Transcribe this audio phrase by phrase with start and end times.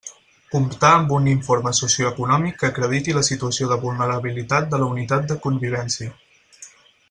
[0.53, 5.39] Comptar amb un informe socioeconòmic que acrediti la situació de vulnerabilitat de la unitat de
[5.49, 6.19] convivència.